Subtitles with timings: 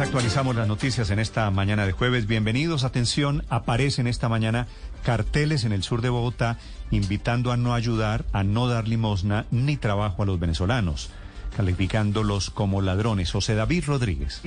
[0.00, 2.26] Actualizamos las noticias en esta mañana de jueves.
[2.26, 2.84] Bienvenidos.
[2.84, 4.66] Atención, aparecen esta mañana
[5.04, 6.56] carteles en el sur de Bogotá
[6.90, 11.10] invitando a no ayudar, a no dar limosna ni trabajo a los venezolanos
[11.56, 13.30] calificándolos como ladrones.
[13.32, 14.42] José David Rodríguez.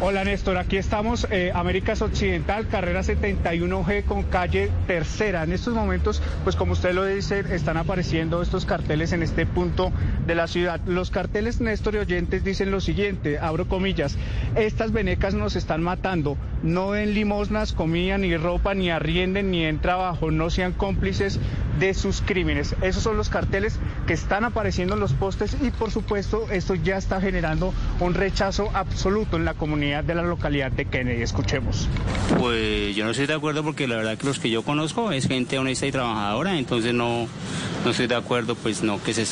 [0.00, 5.42] Hola Néstor, aquí estamos, eh, Américas Occidental, carrera 71G con calle tercera.
[5.44, 9.92] En estos momentos, pues como usted lo dice, están apareciendo estos carteles en este punto
[10.26, 10.80] de la ciudad.
[10.86, 14.16] Los carteles, Néstor y oyentes, dicen lo siguiente, abro comillas,
[14.56, 19.78] estas venecas nos están matando, no den limosnas, comida, ni ropa, ni arrienden, ni en
[19.78, 21.38] trabajo, no sean cómplices
[21.78, 22.74] de sus crímenes.
[22.80, 26.96] Esos son los carteles que están apareciendo en los postes y por supuesto esto ya
[26.96, 31.22] está generando un rechazo absoluto en la comunidad de la localidad de Kennedy.
[31.22, 31.88] Escuchemos.
[32.38, 35.28] Pues yo no estoy de acuerdo porque la verdad que los que yo conozco es
[35.28, 37.28] gente honesta y trabajadora, entonces no,
[37.84, 39.26] no estoy de acuerdo, pues no, que se,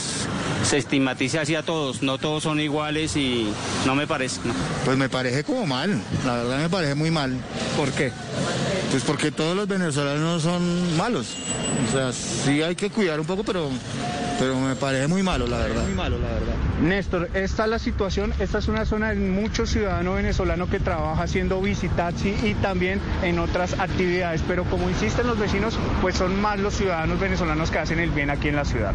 [0.65, 3.53] se estigmatice así a todos, no todos son iguales y
[3.87, 4.41] no me parece.
[4.45, 4.55] No.
[4.85, 7.37] Pues me parece como mal, la verdad me parece muy mal.
[7.77, 8.13] ¿Por qué?
[8.91, 11.35] Pues porque todos los venezolanos son malos.
[11.89, 13.71] O sea, sí hay que cuidar un poco, pero,
[14.39, 15.83] pero me parece muy malo, la verdad.
[15.85, 16.55] Muy malo, la verdad.
[16.83, 18.35] Néstor, esta es la situación.
[18.39, 23.39] Esta es una zona de muchos ciudadanos venezolanos que trabaja haciendo visitaxi y también en
[23.39, 24.43] otras actividades.
[24.47, 28.31] Pero como insisten los vecinos, pues son más los ciudadanos venezolanos que hacen el bien
[28.31, 28.95] aquí en la ciudad.